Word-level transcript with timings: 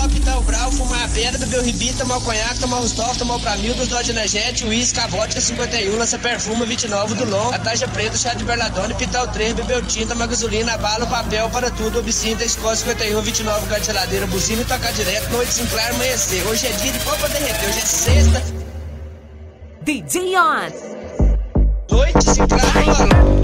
copo, 0.00 0.16
então 0.16 0.42
brau, 0.42 0.72
fumar 0.72 1.04
a 1.04 1.08
pedra, 1.08 1.38
beber 1.38 1.60
o 1.60 1.62
ribi, 1.62 1.92
tomar 1.92 2.16
o 2.16 2.20
conhaque, 2.22 2.60
tomar 2.60 2.78
o 2.78 2.80
rostov, 2.80 3.16
tomar 3.16 3.36
o 3.36 3.40
pramildo, 3.40 3.86
dose 3.86 4.10
energético, 4.10 4.70
uísque, 4.70 4.98
a 4.98 5.06
vodka 5.06 5.40
51, 5.40 5.96
lança 5.96 6.18
perfume, 6.18 6.64
29 6.64 7.14
do 7.14 7.24
long, 7.24 7.52
a 7.52 7.58
taxa 7.58 7.86
preta, 7.88 8.16
chá 8.16 8.34
de 8.34 8.44
berladone, 8.44 8.94
pital 8.94 9.28
3, 9.28 9.54
bebeu 9.54 9.82
tinta, 9.82 10.14
uma 10.14 10.26
gasolina, 10.26 10.76
bala, 10.78 11.06
papel, 11.06 11.48
para 11.50 11.70
tudo, 11.70 11.98
obcinta, 11.98 12.44
escola 12.44 12.74
51, 12.74 13.20
29, 13.20 13.66
gás 13.66 13.80
de 13.80 13.86
geladeira, 13.86 14.26
buzina 14.26 14.62
e 14.62 14.64
tocar 14.64 14.92
direto, 14.92 15.30
noite 15.30 15.52
sem 15.52 15.66
claro, 15.66 15.94
amanhecer. 15.94 16.46
Hoje 16.46 16.66
é 16.66 16.70
dia 16.70 16.92
de 16.92 16.98
copa 17.00 17.28
derreter, 17.28 17.68
hoje 17.68 17.78
é 17.78 17.86
sexta. 17.86 18.42
DJ 19.82 20.36
On. 20.36 20.70
Noite 21.90 22.24
sem 22.24 22.46
claro, 22.46 23.39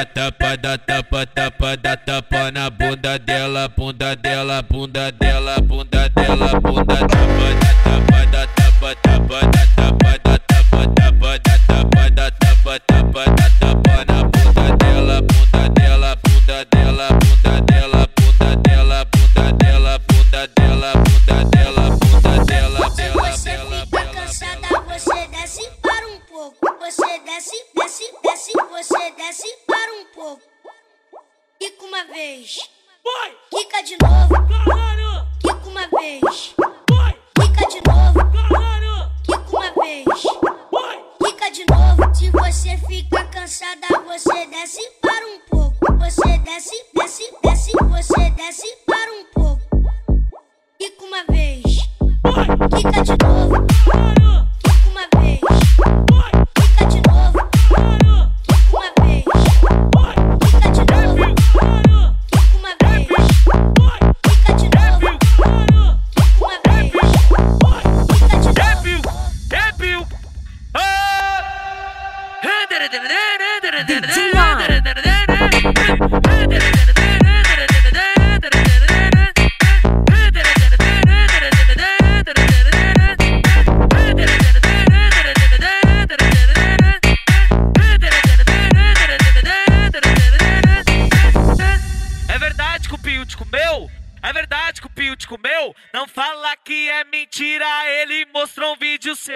da 0.00 0.06
tapa, 0.06 0.56
da 0.56 0.78
tapa, 0.78 1.26
tapa, 1.26 1.76
da 1.76 1.94
tapa 1.94 2.50
na 2.50 2.70
bunda 2.70 3.18
dela, 3.18 3.68
bunda 3.68 4.16
dela, 4.16 4.62
bunda 4.62 5.10
dela, 5.12 5.60
bunda 5.60 6.08
dela, 6.08 6.60
bunda 6.60 6.96
tapa, 6.96 7.50
da 7.60 7.74
tapa, 7.84 8.26
da 8.32 8.46
tapa, 8.46 8.94
tapa, 9.02 9.40
dá 9.52 9.66
tapa. 9.76 9.99
Vez. 32.10 32.68
Vai! 33.04 33.32
Quica 33.50 33.82
de 33.82 33.96
novo. 34.02 34.34
Caralho! 34.64 35.26
Quica 35.38 35.68
uma 35.68 35.86
vez. 35.88 36.54
Vai! 36.90 37.16
Quica 37.34 37.66
de 37.68 37.80
novo. 37.88 38.48
Caralho! 38.48 39.10
Quica 39.22 39.56
uma 39.56 39.70
vez. 39.82 40.06
Vai! 40.72 41.04
Quica 41.24 41.50
de 41.50 41.64
novo. 41.70 42.14
Se 42.14 42.30
você 42.30 42.76
fica 42.88 43.24
cansada, 43.26 43.86
você 44.06 44.46
desce 44.46 44.80
para 45.00 45.26
um 45.26 45.40
pouco. 45.48 45.94
Você 45.98 46.38
desce, 46.38 46.74
desce, 46.94 47.32
desce, 47.42 47.72
você 47.72 48.30
desce 48.30 48.76
para 48.86 49.12
um 49.12 49.24
pouco. 49.32 49.60
Quica 50.78 51.04
uma 51.04 51.24
vez. 51.24 51.62
Quica 52.76 53.02
de 53.02 53.24
novo. 53.24 53.66
Caralho! 53.90 54.49
The 73.90 74.49
É 94.22 94.32
verdade 94.34 94.82
que 94.82 94.86
o 94.86 94.90
Pio 94.90 95.16
te 95.16 95.26
comeu? 95.26 95.74
Não 95.94 96.06
fala 96.06 96.54
que 96.56 96.90
é 96.90 97.04
mentira, 97.04 97.66
ele 98.02 98.26
mostrou 98.34 98.74
um 98.74 98.76
vídeo 98.76 99.16
seu. 99.16 99.32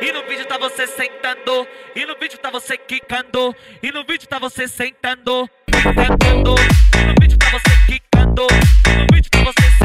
E 0.00 0.12
no 0.12 0.22
vídeo 0.28 0.46
tá 0.46 0.56
você 0.58 0.86
sentando, 0.86 1.66
e 1.96 2.06
no 2.06 2.16
vídeo 2.16 2.38
tá 2.38 2.48
você 2.48 2.78
quicando, 2.78 3.54
e 3.82 3.90
no 3.90 4.04
vídeo 4.04 4.28
tá 4.28 4.38
você 4.38 4.68
sentando, 4.68 5.50
quicando, 5.66 6.54
e 6.96 7.04
no 7.04 7.14
vídeo 7.20 7.38
tá 7.38 7.50
você 7.50 7.70
quicando, 7.86 8.46
e 8.86 8.96
no 9.00 9.06
vídeo 9.12 9.30
tá 9.30 9.42
você 9.42 9.62
sentando, 9.62 9.81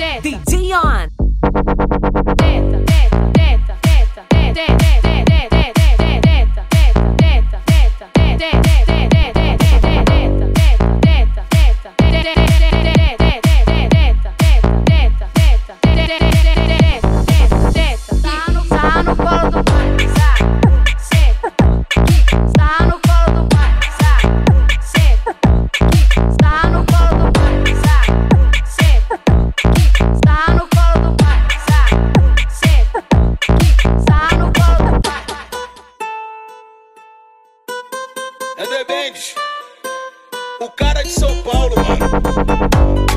Senta. 0.00 0.22
DJ 0.22 0.70
É 38.60 38.66
The 38.66 38.84
Bangs. 38.84 39.34
O 40.60 40.70
cara 40.70 41.02
de 41.02 41.08
São 41.08 41.42
Paulo, 41.42 41.74
mano. 41.76 43.10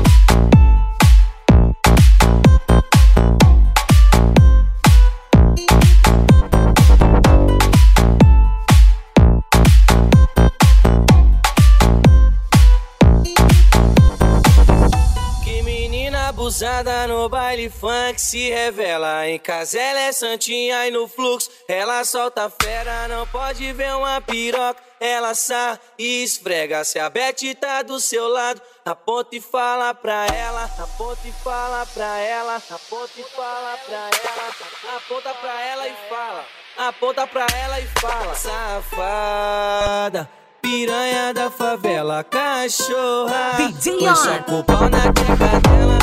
Abusada 16.26 17.06
no 17.06 17.28
baile 17.28 17.70
funk 17.70 18.20
se 18.20 18.50
revela. 18.50 19.28
Em 19.28 19.38
casa 19.38 19.80
ela 19.80 20.00
é 20.00 20.12
santinha 20.12 20.86
e 20.86 20.90
no 20.90 21.08
fluxo 21.08 21.50
ela 21.66 22.04
solta 22.04 22.50
fera. 22.50 23.08
Não 23.08 23.26
pode 23.26 23.72
ver 23.72 23.94
uma 23.94 24.20
piroca, 24.20 24.82
ela 25.04 25.34
sai 25.34 25.78
e 25.98 26.24
esfrega. 26.24 26.82
Se 26.84 26.98
a 26.98 27.10
Beth 27.10 27.54
tá 27.60 27.82
do 27.82 28.00
seu 28.00 28.26
lado, 28.26 28.60
aponta 28.84 29.36
e 29.36 29.40
fala 29.40 29.92
pra 29.94 30.26
ela. 30.26 30.64
Aponta 30.78 31.28
e 31.28 31.32
fala 31.32 31.86
pra 31.92 32.18
ela. 32.20 32.56
Aponta 32.56 33.12
e 33.18 33.24
fala 33.24 33.78
pra 33.84 33.96
ela. 33.96 34.96
Aponta 34.96 35.34
pra 35.34 35.62
ela 35.62 35.88
e 35.88 35.94
fala. 36.08 36.44
Aponta 36.76 37.26
pra 37.26 37.46
ela 37.54 37.80
e 37.80 37.86
fala. 38.00 38.34
Safada. 38.34 40.30
Piranha 40.62 41.34
da 41.34 41.50
favela, 41.50 42.24
cachorra. 42.24 43.52
DJ 43.58 43.98
Põe 43.98 44.14
só 44.14 44.88
na 44.88 45.12
tcheca 45.12 45.93